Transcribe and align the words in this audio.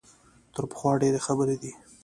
تر 0.53 0.63
پخوا 0.71 0.91
ډېرې 1.01 1.19
خبرې 1.27 1.55
دي. 1.61 1.71